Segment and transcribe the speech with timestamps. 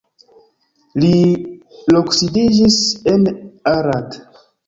[1.03, 1.09] Li
[1.97, 2.79] loksidiĝis
[3.13, 3.29] en
[3.75, 4.19] Arad.